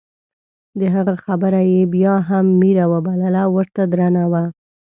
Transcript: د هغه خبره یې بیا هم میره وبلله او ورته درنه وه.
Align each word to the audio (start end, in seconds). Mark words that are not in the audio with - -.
د 0.79 0.81
هغه 0.95 1.13
خبره 1.25 1.61
یې 1.71 1.81
بیا 1.93 2.15
هم 2.29 2.45
میره 2.61 2.85
وبلله 2.93 3.41
او 3.45 3.51
ورته 3.57 3.81
درنه 3.91 4.23
وه. 4.31 4.43